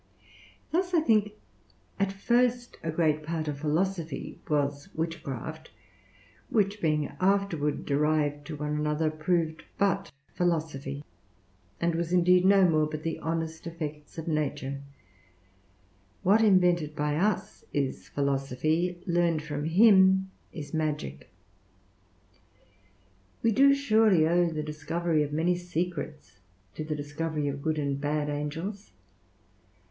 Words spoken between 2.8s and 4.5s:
a great part of philosophy